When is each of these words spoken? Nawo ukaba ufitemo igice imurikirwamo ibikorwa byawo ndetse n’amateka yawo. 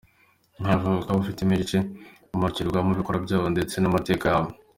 Nawo 0.61 0.89
ukaba 1.01 1.21
ufitemo 1.23 1.51
igice 1.55 1.77
imurikirwamo 2.33 2.89
ibikorwa 2.93 3.19
byawo 3.25 3.47
ndetse 3.53 3.75
n’amateka 3.79 4.25
yawo. 4.33 4.49